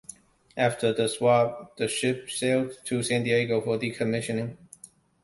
[0.57, 4.57] After the swap, the ship sailed to San Diego for decommissioning.